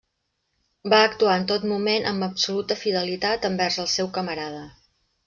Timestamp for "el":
3.85-3.91